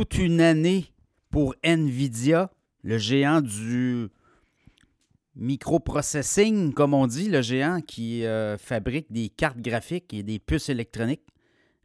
toute 0.00 0.16
une 0.16 0.40
année 0.40 0.86
pour 1.28 1.54
Nvidia, 1.62 2.50
le 2.82 2.96
géant 2.96 3.42
du 3.42 4.08
microprocessing, 5.36 6.72
comme 6.72 6.94
on 6.94 7.06
dit, 7.06 7.28
le 7.28 7.42
géant 7.42 7.82
qui 7.82 8.24
euh, 8.24 8.56
fabrique 8.56 9.12
des 9.12 9.28
cartes 9.28 9.60
graphiques 9.60 10.14
et 10.14 10.22
des 10.22 10.38
puces 10.38 10.70
électroniques. 10.70 11.26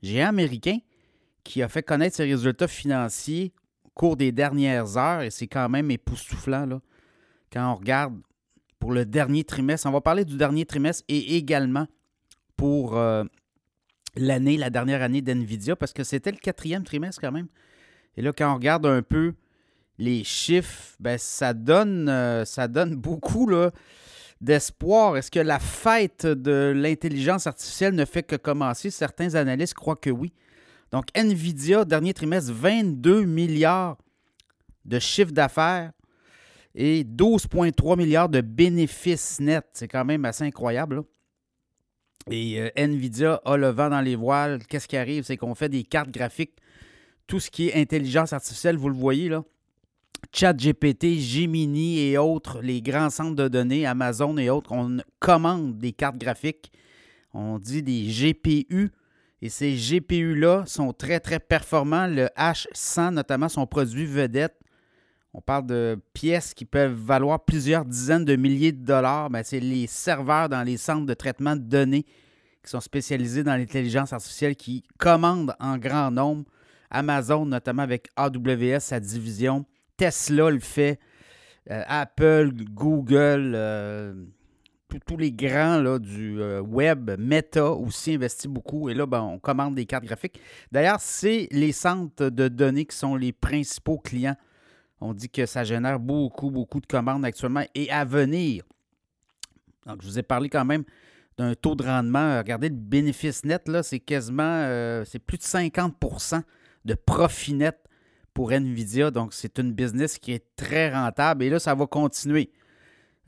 Géant 0.01 0.29
américain 0.29 0.77
qui 1.43 1.61
a 1.61 1.67
fait 1.67 1.83
connaître 1.83 2.15
ses 2.15 2.23
résultats 2.23 2.69
financiers 2.69 3.51
au 3.83 3.89
cours 3.89 4.15
des 4.15 4.31
dernières 4.31 4.95
heures 4.95 5.23
et 5.23 5.29
c'est 5.29 5.47
quand 5.47 5.67
même 5.67 5.91
époustouflant 5.91 6.67
là, 6.67 6.79
quand 7.51 7.69
on 7.69 7.75
regarde 7.75 8.15
pour 8.79 8.93
le 8.93 9.03
dernier 9.03 9.43
trimestre. 9.43 9.87
On 9.87 9.91
va 9.91 9.99
parler 9.99 10.23
du 10.23 10.37
dernier 10.37 10.65
trimestre 10.65 11.03
et 11.09 11.35
également 11.35 11.85
pour 12.55 12.95
euh, 12.95 13.25
l'année, 14.15 14.55
la 14.55 14.69
dernière 14.69 15.01
année 15.01 15.21
d'NVIDIA, 15.21 15.75
parce 15.75 15.91
que 15.91 16.05
c'était 16.05 16.31
le 16.31 16.37
quatrième 16.37 16.85
trimestre 16.85 17.19
quand 17.19 17.33
même. 17.33 17.49
Et 18.17 18.21
là, 18.21 18.31
quand 18.33 18.51
on 18.51 18.55
regarde 18.55 18.85
un 18.85 19.01
peu 19.01 19.33
les 19.97 20.23
chiffres, 20.23 20.95
ben, 20.99 21.17
ça, 21.17 21.53
donne, 21.53 22.07
euh, 22.09 22.45
beaucoup 22.91 23.49
d'espoir. 24.41 25.17
Est-ce 25.17 25.31
que 25.31 25.39
la 25.39 25.59
fête 25.59 26.25
de 26.25 26.73
l'intelligence 26.75 27.47
artificielle 27.47 27.95
ne 27.95 28.05
fait 28.05 28.23
que 28.23 28.35
commencer? 28.35 28.89
Certains 28.89 29.35
analystes 29.35 29.73
croient 29.73 29.95
que 29.95 30.09
oui. 30.09 30.33
Donc, 30.91 31.05
NVIDIA, 31.15 31.85
dernier 31.85 32.13
trimestre, 32.13 32.53
22 32.53 33.23
milliards 33.23 33.97
de 34.85 34.99
chiffre 34.99 35.31
d'affaires 35.31 35.91
et 36.75 37.03
12,3 37.03 37.97
milliards 37.97 38.29
de 38.29 38.41
bénéfices 38.41 39.39
nets. 39.39 39.65
C'est 39.73 39.87
quand 39.87 40.05
même 40.05 40.25
assez 40.25 40.43
incroyable. 40.43 41.03
Et 42.29 42.59
euh, 42.59 42.69
Nvidia 42.75 43.41
a 43.45 43.55
le 43.55 43.69
vent 43.69 43.89
dans 43.89 44.01
les 44.01 44.15
voiles. 44.15 44.65
Qu'est-ce 44.67 44.87
qui 44.87 44.97
arrive? 44.97 45.23
C'est 45.23 45.37
qu'on 45.37 45.55
fait 45.55 45.69
des 45.69 45.83
cartes 45.83 46.11
graphiques. 46.11 46.57
Tout 47.27 47.39
ce 47.39 47.49
qui 47.49 47.69
est 47.69 47.75
intelligence 47.75 48.33
artificielle, 48.33 48.77
vous 48.77 48.89
le 48.89 48.95
voyez 48.95 49.29
là. 49.29 49.43
ChatGPT, 50.31 51.19
Gemini 51.19 51.99
et 51.99 52.17
autres, 52.17 52.61
les 52.61 52.81
grands 52.81 53.09
centres 53.09 53.35
de 53.35 53.47
données, 53.47 53.85
Amazon 53.85 54.37
et 54.37 54.49
autres, 54.49 54.71
on 54.71 54.97
commande 55.19 55.77
des 55.77 55.91
cartes 55.91 56.17
graphiques. 56.17 56.71
On 57.33 57.59
dit 57.59 57.83
des 57.83 58.03
GPU. 58.03 58.91
Et 59.41 59.49
ces 59.49 59.75
GPU-là 59.75 60.63
sont 60.65 60.93
très, 60.93 61.19
très 61.19 61.39
performants. 61.39 62.07
Le 62.07 62.27
H100, 62.37 63.13
notamment, 63.13 63.49
son 63.49 63.67
produit 63.67 64.05
vedette. 64.05 64.55
On 65.33 65.41
parle 65.41 65.65
de 65.65 65.99
pièces 66.13 66.53
qui 66.53 66.63
peuvent 66.63 66.93
valoir 66.93 67.43
plusieurs 67.43 67.83
dizaines 67.83 68.23
de 68.23 68.37
milliers 68.37 68.71
de 68.71 68.85
dollars. 68.85 69.29
Ben, 69.29 69.43
c'est 69.43 69.59
les 69.59 69.85
serveurs 69.85 70.47
dans 70.47 70.63
les 70.63 70.77
centres 70.77 71.05
de 71.05 71.13
traitement 71.13 71.57
de 71.57 71.61
données 71.61 72.05
qui 72.63 72.71
sont 72.71 72.79
spécialisés 72.79 73.43
dans 73.43 73.55
l'intelligence 73.55 74.13
artificielle 74.13 74.55
qui 74.55 74.83
commandent 74.97 75.53
en 75.59 75.77
grand 75.77 76.09
nombre. 76.09 76.45
Amazon, 76.89 77.45
notamment 77.45 77.83
avec 77.83 78.09
AWS, 78.15 78.79
sa 78.79 78.99
division. 78.99 79.65
Tesla 79.97 80.49
le 80.49 80.59
fait. 80.59 80.99
Euh, 81.71 81.83
Apple, 81.87 82.51
Google, 82.71 83.53
euh, 83.55 84.13
tous 85.07 85.17
les 85.17 85.31
grands 85.31 85.81
là, 85.81 85.97
du 85.97 86.39
euh, 86.39 86.61
web, 86.61 87.11
Meta 87.17 87.71
aussi 87.71 88.13
investit 88.13 88.47
beaucoup. 88.47 88.89
Et 88.89 88.93
là, 88.93 89.05
ben, 89.05 89.21
on 89.21 89.39
commande 89.39 89.75
des 89.75 89.85
cartes 89.85 90.05
graphiques. 90.05 90.39
D'ailleurs, 90.71 90.99
c'est 90.99 91.47
les 91.51 91.71
centres 91.71 92.29
de 92.29 92.47
données 92.47 92.85
qui 92.85 92.95
sont 92.95 93.15
les 93.15 93.31
principaux 93.31 93.97
clients 93.97 94.35
on 95.01 95.13
dit 95.13 95.29
que 95.29 95.45
ça 95.45 95.63
génère 95.63 95.99
beaucoup, 95.99 96.49
beaucoup 96.49 96.79
de 96.79 96.85
commandes 96.85 97.25
actuellement 97.25 97.63
et 97.75 97.91
à 97.91 98.05
venir. 98.05 98.63
Donc, 99.85 100.01
je 100.01 100.07
vous 100.07 100.17
ai 100.17 100.23
parlé 100.23 100.49
quand 100.49 100.65
même 100.65 100.83
d'un 101.37 101.53
taux 101.53 101.75
de 101.75 101.83
rendement. 101.83 102.37
Regardez 102.37 102.69
le 102.69 102.75
bénéfice 102.75 103.43
net, 103.43 103.67
là, 103.67 103.83
c'est 103.83 103.99
quasiment 103.99 105.03
c'est 105.05 105.19
plus 105.19 105.37
de 105.37 105.43
50 105.43 105.93
de 106.85 106.93
profit 106.93 107.53
net 107.53 107.77
pour 108.33 108.51
Nvidia. 108.51 109.11
Donc, 109.11 109.33
c'est 109.33 109.59
une 109.59 109.73
business 109.73 110.17
qui 110.17 110.31
est 110.33 110.45
très 110.55 110.93
rentable. 110.93 111.43
Et 111.43 111.49
là, 111.49 111.59
ça 111.59 111.73
va 111.75 111.87
continuer. 111.87 112.51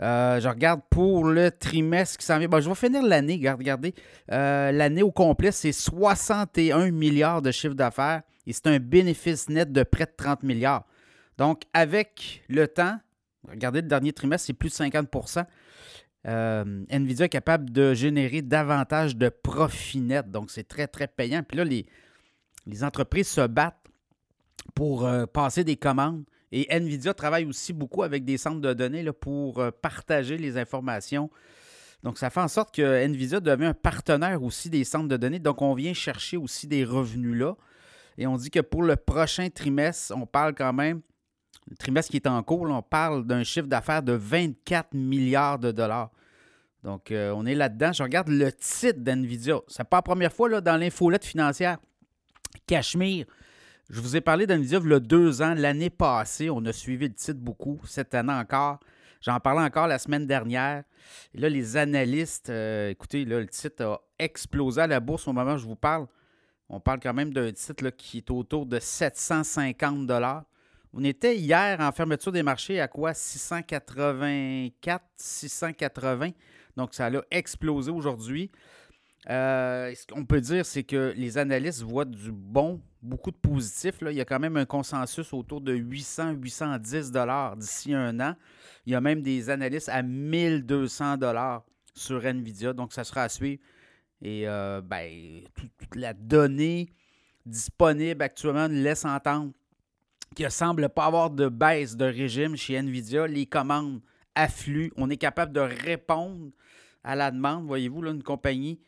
Euh, 0.01 0.39
je 0.39 0.47
regarde 0.47 0.81
pour 0.89 1.25
le 1.25 1.49
trimestre 1.49 2.17
qui 2.17 2.25
s'en 2.25 2.37
vient. 2.37 2.47
je 2.59 2.69
vais 2.69 2.75
finir 2.75 3.01
l'année. 3.01 3.41
Regardez. 3.49 3.93
Euh, 4.31 4.71
l'année 4.71 5.03
au 5.03 5.11
complet, 5.11 5.51
c'est 5.51 5.71
61 5.71 6.91
milliards 6.91 7.41
de 7.41 7.51
chiffre 7.51 7.73
d'affaires 7.73 8.21
et 8.45 8.53
c'est 8.53 8.67
un 8.67 8.79
bénéfice 8.79 9.49
net 9.49 9.71
de 9.71 9.83
près 9.83 10.05
de 10.05 10.13
30 10.15 10.43
milliards. 10.43 10.85
Donc, 11.37 11.63
avec 11.73 12.43
le 12.47 12.67
temps, 12.67 12.99
regardez 13.47 13.81
le 13.81 13.87
dernier 13.87 14.13
trimestre, 14.13 14.47
c'est 14.47 14.53
plus 14.53 14.69
de 14.69 14.75
50% 14.75 15.45
euh, 16.27 16.83
Nvidia 16.89 17.25
est 17.25 17.29
capable 17.29 17.71
de 17.71 17.93
générer 17.93 18.41
davantage 18.41 19.15
de 19.15 19.29
profit 19.29 20.01
net. 20.01 20.29
Donc, 20.29 20.51
c'est 20.51 20.67
très, 20.67 20.87
très 20.87 21.07
payant. 21.07 21.43
Puis 21.43 21.57
là, 21.57 21.63
les, 21.63 21.85
les 22.67 22.83
entreprises 22.83 23.27
se 23.29 23.47
battent 23.47 23.87
pour 24.75 25.05
euh, 25.05 25.25
passer 25.25 25.63
des 25.63 25.77
commandes. 25.77 26.23
Et 26.51 26.67
Nvidia 26.69 27.13
travaille 27.13 27.45
aussi 27.45 27.73
beaucoup 27.73 28.03
avec 28.03 28.23
des 28.23 28.37
centres 28.37 28.61
de 28.61 28.73
données 28.73 29.03
là, 29.03 29.13
pour 29.13 29.59
euh, 29.59 29.71
partager 29.71 30.37
les 30.37 30.57
informations. 30.57 31.29
Donc, 32.03 32.17
ça 32.17 32.29
fait 32.29 32.39
en 32.39 32.47
sorte 32.47 32.75
que 32.75 33.05
Nvidia 33.05 33.39
devient 33.39 33.65
un 33.65 33.73
partenaire 33.73 34.43
aussi 34.43 34.69
des 34.69 34.83
centres 34.83 35.07
de 35.07 35.17
données. 35.17 35.39
Donc, 35.39 35.61
on 35.61 35.73
vient 35.73 35.93
chercher 35.93 36.37
aussi 36.37 36.67
des 36.67 36.85
revenus 36.85 37.37
là. 37.37 37.55
Et 38.17 38.27
on 38.27 38.37
dit 38.37 38.49
que 38.49 38.59
pour 38.59 38.83
le 38.83 38.95
prochain 38.95 39.49
trimestre, 39.49 40.13
on 40.15 40.25
parle 40.25 40.53
quand 40.53 40.73
même 40.73 41.01
le 41.69 41.75
trimestre 41.75 42.11
qui 42.11 42.17
est 42.17 42.27
en 42.27 42.41
cours, 42.43 42.61
on 42.61 42.81
parle 42.81 43.25
d'un 43.25 43.43
chiffre 43.43 43.67
d'affaires 43.67 44.01
de 44.01 44.13
24 44.13 44.93
milliards 44.93 45.59
de 45.59 45.71
dollars. 45.71 46.11
Donc, 46.83 47.11
euh, 47.11 47.33
on 47.35 47.45
est 47.45 47.55
là-dedans. 47.55 47.91
Je 47.91 48.03
regarde 48.03 48.29
le 48.29 48.51
titre 48.53 48.99
d'NVIDIA. 48.99 49.59
Ce 49.67 49.81
n'est 49.81 49.85
pas 49.85 49.97
la 49.97 50.01
première 50.01 50.31
fois 50.31 50.47
là, 50.47 50.61
dans 50.61 50.77
l'infolette 50.77 51.25
financière. 51.25 51.77
Cachemire. 52.67 53.25
Je 53.89 54.01
vous 54.01 54.15
ai 54.15 54.21
parlé 54.21 54.45
d'NVIDIA 54.45 54.79
il 54.83 54.91
y 54.91 54.93
a 54.93 54.99
deux 54.99 55.41
ans. 55.41 55.53
L'année 55.55 55.89
passée, 55.89 56.49
on 56.49 56.63
a 56.65 56.73
suivi 56.73 57.07
le 57.07 57.13
titre 57.13 57.39
beaucoup. 57.39 57.79
Cette 57.85 58.13
année 58.13 58.33
encore. 58.33 58.79
J'en 59.21 59.39
parlais 59.39 59.61
encore 59.61 59.87
la 59.87 59.97
semaine 59.97 60.27
dernière. 60.27 60.83
Là, 61.33 61.49
les 61.49 61.77
analystes, 61.77 62.51
euh, 62.51 62.89
écoutez, 62.89 63.25
le 63.25 63.47
titre 63.47 63.83
a 63.83 64.01
explosé 64.19 64.81
à 64.81 64.87
la 64.87 64.99
bourse 64.99 65.27
au 65.27 65.33
moment 65.33 65.53
où 65.53 65.57
je 65.57 65.65
vous 65.65 65.75
parle. 65.75 66.05
On 66.69 66.79
parle 66.79 66.99
quand 67.01 67.13
même 67.13 67.33
d'un 67.33 67.51
titre 67.51 67.89
qui 67.89 68.17
est 68.17 68.29
autour 68.29 68.65
de 68.65 68.77
750 68.77 70.05
on 70.93 71.03
était 71.03 71.37
hier 71.37 71.79
en 71.79 71.91
fermeture 71.91 72.31
des 72.31 72.43
marchés 72.43 72.79
à 72.79 72.87
quoi? 72.87 73.13
684, 73.13 75.03
680. 75.15 76.31
Donc, 76.75 76.93
ça 76.93 77.07
a 77.07 77.21
explosé 77.29 77.91
aujourd'hui. 77.91 78.49
Euh, 79.29 79.93
ce 79.93 80.07
qu'on 80.07 80.25
peut 80.25 80.39
dire, 80.39 80.65
c'est 80.65 80.83
que 80.83 81.13
les 81.17 81.37
analystes 81.37 81.81
voient 81.81 82.05
du 82.05 82.31
bon, 82.31 82.81
beaucoup 83.01 83.31
de 83.31 83.35
positifs. 83.35 84.01
Là. 84.01 84.11
Il 84.11 84.17
y 84.17 84.21
a 84.21 84.25
quand 84.25 84.39
même 84.39 84.55
un 84.55 84.65
consensus 84.65 85.33
autour 85.33 85.59
de 85.59 85.73
800, 85.73 86.31
810 86.31 87.11
dollars 87.11 87.57
d'ici 87.57 87.93
un 87.93 88.19
an. 88.21 88.35
Il 88.85 88.93
y 88.93 88.95
a 88.95 89.01
même 89.01 89.21
des 89.21 89.49
analystes 89.49 89.89
à 89.89 90.01
1200 90.01 91.17
dollars 91.17 91.65
sur 91.93 92.25
Nvidia. 92.25 92.71
Donc, 92.71 92.93
ça 92.93 93.03
sera 93.03 93.23
à 93.23 93.29
suivre. 93.29 93.61
Et 94.21 94.47
euh, 94.47 94.81
ben, 94.81 95.41
toute 95.53 95.95
la 95.95 96.13
donnée 96.13 96.89
disponible 97.45 98.23
actuellement 98.23 98.67
laisse 98.69 99.05
entendre 99.05 99.51
qu'il 100.35 100.45
ne 100.45 100.51
semble 100.51 100.89
pas 100.89 101.05
avoir 101.05 101.29
de 101.29 101.49
baisse 101.49 101.95
de 101.95 102.05
régime 102.05 102.55
chez 102.55 102.75
Nvidia. 102.75 103.27
Les 103.27 103.45
commandes 103.45 104.01
affluent. 104.35 104.91
On 104.95 105.09
est 105.09 105.17
capable 105.17 105.51
de 105.51 105.59
répondre 105.59 106.51
à 107.03 107.15
la 107.15 107.31
demande. 107.31 107.65
Voyez-vous, 107.65 108.01
là, 108.01 108.11
une 108.11 108.23
compagnie, 108.23 108.79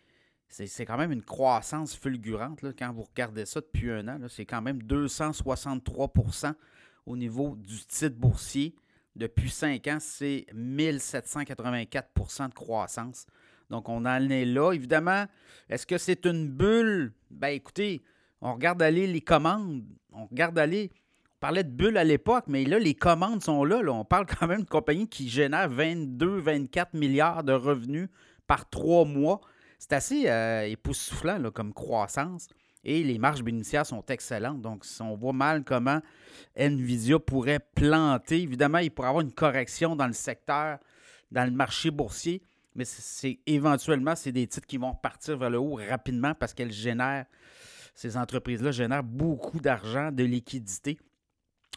c'est 0.50 0.86
quand 0.86 0.98
même 0.98 1.12
une 1.12 1.24
croissance 1.24 1.96
fulgurante 1.96 2.62
là, 2.62 2.72
quand 2.78 2.92
vous 2.92 3.04
regardez 3.04 3.46
ça 3.46 3.62
depuis 3.62 3.92
un 3.92 4.08
an. 4.08 4.20
C'est 4.28 4.46
quand 4.46 4.62
même 4.62 4.82
263% 4.82 6.54
au 7.06 7.16
niveau 7.16 7.56
du 7.56 7.78
titre 7.86 8.18
boursier. 8.18 8.76
Depuis 9.16 9.50
cinq 9.50 9.88
ans, 9.88 10.00
c'est 10.00 10.46
1784% 10.54 12.50
de 12.50 12.54
croissance. 12.54 13.26
Donc, 13.70 13.90
on 13.90 14.06
en 14.06 14.30
est 14.30 14.46
là. 14.46 14.74
Évidemment, 14.74 15.26
est-ce 15.70 15.86
que 15.86 15.98
c'est 15.98 16.26
une 16.26 16.50
bulle? 16.50 17.14
Ben 17.30 17.50
écoutez, 17.50 18.04
on 18.42 18.54
regarde 18.54 18.82
aller 18.82 19.08
les 19.08 19.22
commandes. 19.22 19.84
On 20.12 20.26
regarde 20.26 20.58
aller 20.58 20.92
on 21.40 21.48
parlait 21.48 21.64
de 21.64 21.70
bulles 21.70 21.96
à 21.96 22.04
l'époque, 22.04 22.44
mais 22.48 22.66
là, 22.66 22.80
les 22.80 22.96
commandes 22.96 23.42
sont 23.42 23.64
là, 23.64 23.80
On 23.88 24.04
parle 24.04 24.26
quand 24.26 24.46
même 24.46 24.58
d'une 24.58 24.66
compagnie 24.66 25.08
qui 25.08 25.30
génère 25.30 25.70
22-24 25.70 26.88
milliards 26.98 27.46
de 27.46 27.54
revenus 27.54 28.10
par 28.46 28.70
trois 28.70 29.06
mois. 29.06 29.40
C'est 29.80 29.94
assez 29.94 30.30
euh, 30.30 30.68
époustouflant 30.68 31.50
comme 31.52 31.74
croissance. 31.74 32.48
Et 32.84 33.04
les 33.04 33.18
marges 33.18 33.44
bénéficiaires 33.44 33.86
sont 33.86 34.06
excellentes. 34.06 34.62
Donc, 34.62 34.86
on 35.00 35.16
voit 35.16 35.34
mal 35.34 35.64
comment 35.64 36.02
Nvidia 36.56 37.20
pourrait 37.20 37.60
planter, 37.76 38.42
évidemment, 38.42 38.78
il 38.78 38.92
pourrait 38.92 39.10
avoir 39.10 39.22
une 39.22 39.34
correction 39.34 39.96
dans 39.96 40.08
le 40.08 40.14
secteur, 40.14 40.80
dans 41.32 41.44
le 41.44 41.52
marché 41.52 41.92
boursier. 41.92 42.42
Mais 42.76 42.86
c'est 42.86 43.40
éventuellement, 43.46 44.16
c'est 44.16 44.32
des 44.32 44.48
titres 44.48 44.68
qui 44.68 44.78
vont 44.78 44.94
partir 44.94 45.38
vers 45.38 45.50
le 45.50 45.58
haut 45.58 45.76
rapidement 45.76 46.34
parce 46.34 46.54
qu'elles 46.54 46.72
génèrent, 46.72 47.26
ces 47.96 48.16
entreprises-là 48.16 48.72
génèrent 48.72 49.04
beaucoup 49.04 49.60
d'argent, 49.60 50.12
de 50.12 50.24
liquidité. 50.24 50.98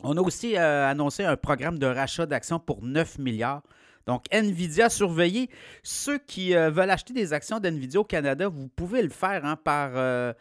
On 0.04 0.16
a 0.16 0.20
aussi 0.20 0.56
euh, 0.56 0.88
annoncé 0.88 1.24
un 1.24 1.36
programme 1.36 1.78
de 1.78 1.86
rachat 1.86 2.26
d'actions 2.26 2.60
pour 2.60 2.82
9 2.82 3.18
milliards. 3.18 3.62
Donc, 4.06 4.24
NVIDIA, 4.32 4.88
surveillez. 4.88 5.48
Ceux 5.82 6.18
qui 6.18 6.54
euh, 6.54 6.70
veulent 6.70 6.90
acheter 6.90 7.12
des 7.12 7.32
actions 7.32 7.60
d'NVIDIA 7.60 8.00
au 8.00 8.04
Canada, 8.04 8.48
vous 8.48 8.68
pouvez 8.68 9.02
le 9.02 9.10
faire 9.10 9.44
hein, 9.44 9.56
par 9.56 9.92
euh, 9.94 10.32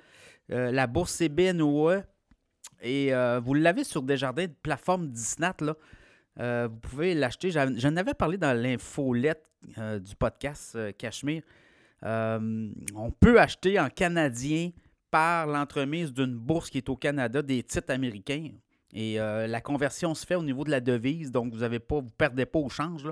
la 0.50 0.88
bourse 0.88 1.16
CBNOE. 1.16 2.02
Et 2.84 3.12
vous 3.44 3.54
l'avez 3.54 3.84
sur 3.84 4.02
Desjardins, 4.02 4.48
plateforme 4.64 5.08
Disnat. 5.08 5.56
Là. 5.60 6.68
vous 6.68 6.76
pouvez 6.78 7.14
l'acheter. 7.14 7.52
J'en 7.52 7.96
avais 7.96 8.16
parlé 8.16 8.38
dans 8.38 8.60
l'infolette 8.60 9.44
du 9.78 10.16
podcast 10.16 10.76
Cachemire. 10.98 11.44
on 12.02 13.12
peut 13.20 13.40
acheter 13.40 13.80
en 13.80 13.88
canadien 13.90 14.72
par 15.12 15.46
l'entremise 15.46 16.12
d'une 16.12 16.34
bourse 16.34 16.72
qui 16.72 16.80
est 16.80 16.90
au 16.90 16.96
Canada 16.96 17.44
des 17.44 17.62
titres 17.62 17.94
américains. 17.94 18.50
Et 18.94 19.20
euh, 19.20 19.48
la 19.48 19.62
conversion 19.62 20.14
se 20.14 20.26
fait 20.26 20.36
au 20.36 20.44
niveau 20.44 20.64
de 20.64 20.72
la 20.72 20.82
devise, 20.82 21.32
donc 21.32 21.54
vous 21.54 21.64
ne 21.64 21.78
perdez 22.18 22.46
pas 22.46 22.60
au 22.60 22.70
change. 22.70 23.08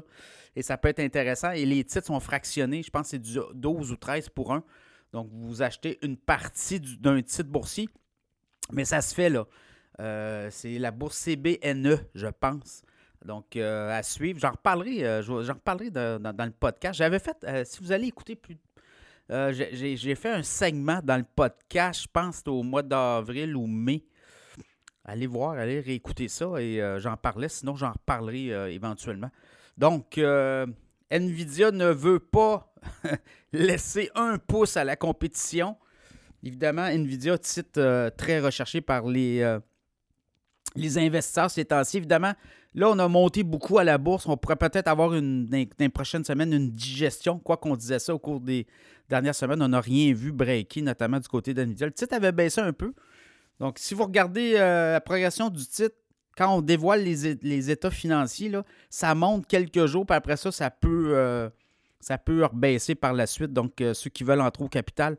et 0.56 0.62
ça 0.62 0.78
peut 0.78 0.90
être 0.90 1.00
intéressant. 1.00 1.52
Et 1.52 1.66
les 1.66 1.84
titres 1.84 2.08
sont 2.08 2.20
fractionnés. 2.20 2.84
Je 2.84 2.90
pense 2.90 3.04
que 3.04 3.08
c'est 3.10 3.20
du 3.20 3.40
12 3.54 3.92
ou 3.92 3.96
13 3.96 4.30
pour 4.30 4.54
1. 4.54 4.64
Donc, 5.14 5.30
vous 5.32 5.62
achetez 5.62 5.98
une 6.02 6.18
partie 6.18 6.80
d'un 6.80 7.22
titre 7.22 7.50
boursier. 7.50 7.90
Mais 8.72 8.86
ça 8.86 9.02
se 9.02 9.16
fait 9.16 9.30
là. 9.30 9.48
Euh, 10.00 10.50
c'est 10.52 10.78
la 10.78 10.92
bourse 10.92 11.18
CBNE, 11.18 11.98
je 12.14 12.28
pense. 12.28 12.84
Donc, 13.26 13.56
euh, 13.56 13.98
à 13.98 14.04
suivre. 14.04 14.40
J'en 14.40 14.52
reparlerai, 14.52 15.24
j'en 15.24 15.54
reparlerai 15.54 15.90
dans, 15.90 16.46
le 16.46 16.52
podcast. 16.52 16.98
J'avais 16.98 17.20
fait, 17.20 17.46
si 17.66 17.82
vous 17.82 17.92
allez 17.92 18.08
écouter 18.08 18.36
plus, 18.36 18.58
j'ai 19.30 20.16
fait 20.16 20.32
un 20.32 20.44
segment 20.44 21.00
dans 21.04 21.18
le 21.18 21.26
podcast, 21.36 22.04
je 22.04 22.08
pense 22.12 22.44
au 22.48 22.64
mois 22.64 22.84
d'avril 22.84 23.56
ou 23.56 23.66
mai, 23.66 24.04
Allez 25.12 25.26
voir, 25.26 25.54
allez 25.54 25.80
réécouter 25.80 26.28
ça 26.28 26.62
et 26.62 26.80
euh, 26.80 27.00
j'en 27.00 27.18
parlais, 27.18 27.50
sinon 27.50 27.76
j'en 27.76 27.94
reparlerai 27.94 28.54
euh, 28.54 28.72
éventuellement. 28.72 29.32
Donc, 29.76 30.20
euh, 30.20 30.68
Nvidia 31.10 31.72
ne 31.72 31.88
veut 31.88 32.20
pas 32.20 32.72
laisser 33.52 34.12
un 34.14 34.38
pouce 34.38 34.78
à 34.78 34.84
la 34.84 34.96
compétition. 34.96 35.78
Évidemment, 36.44 36.86
Nvidia, 36.86 37.40
titre 37.40 38.10
très 38.18 38.40
recherché 38.40 38.82
par 38.82 39.08
les, 39.08 39.58
les 40.76 40.98
investisseurs 41.00 41.50
ces 41.50 41.66
temps-ci. 41.66 41.98
Évidemment, 41.98 42.34
là, 42.76 42.92
on 42.92 43.00
a 43.00 43.08
monté 43.08 43.42
beaucoup 43.42 43.80
à 43.80 43.84
la 43.84 43.98
bourse. 43.98 44.28
On 44.28 44.38
pourrait 44.38 44.58
peut-être 44.58 44.88
avoir 44.88 45.16
une, 45.16 45.48
dans 45.48 45.66
les 45.80 45.90
prochaines 45.90 46.24
semaines 46.24 46.54
une 46.54 46.70
digestion. 46.70 47.40
Quoi 47.40 47.58
qu'on 47.58 47.76
disait 47.76 48.00
ça 48.00 48.14
au 48.14 48.20
cours 48.20 48.40
des 48.42 48.68
dernières 49.10 49.36
semaines, 49.36 49.62
on 49.64 49.70
n'a 49.70 49.82
rien 49.82 50.14
vu 50.14 50.32
breaker, 50.32 50.84
notamment 50.84 51.20
du 51.20 51.28
côté 51.28 51.56
d'Nvidia. 51.56 51.88
Le 51.88 51.94
titre 51.94 52.14
avait 52.14 52.32
baissé 52.32 52.62
un 52.62 52.74
peu. 52.74 52.94
Donc, 53.60 53.78
si 53.78 53.94
vous 53.94 54.04
regardez 54.04 54.56
euh, 54.56 54.94
la 54.94 55.02
progression 55.02 55.50
du 55.50 55.66
titre, 55.66 55.96
quand 56.38 56.56
on 56.56 56.62
dévoile 56.62 57.04
les, 57.04 57.70
états 57.72 57.92
financiers, 57.92 58.52
ça 58.90 59.14
monte 59.14 59.46
quelques 59.46 59.86
jours, 59.88 60.06
puis 60.06 60.16
après 60.16 60.38
ça, 60.38 60.52
ça 60.52 60.72
peut, 60.72 61.12
euh, 61.14 61.50
ça 62.00 62.18
peut 62.18 62.46
rebaisser 62.46 62.96
par 62.96 63.14
la 63.14 63.28
suite. 63.28 63.52
Donc, 63.52 63.82
euh, 63.82 63.94
ceux 63.94 64.10
qui 64.10 64.24
veulent 64.24 64.40
entrer 64.40 64.64
au 64.64 64.70
capital, 64.70 65.18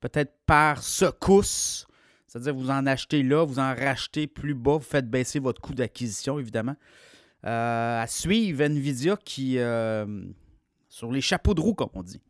peut-être 0.00 0.32
par 0.46 0.82
secousse, 0.82 1.86
c'est-à-dire 2.26 2.54
vous 2.54 2.70
en 2.70 2.86
achetez 2.86 3.22
là, 3.22 3.44
vous 3.44 3.58
en 3.58 3.74
rachetez 3.74 4.26
plus 4.26 4.54
bas, 4.54 4.78
vous 4.78 4.80
faites 4.80 5.10
baisser 5.10 5.38
votre 5.38 5.60
coût 5.60 5.74
d'acquisition, 5.74 6.38
évidemment. 6.38 6.76
à 7.42 8.06
suivre, 8.08 8.62
Nvidia 8.62 9.18
qui, 9.22 9.58
sur 10.88 11.12
les 11.12 11.20
chapeaux 11.20 11.52
de 11.52 11.60
roue, 11.60 11.74
comme 11.74 11.90
on 11.92 12.02
dit. 12.02 12.22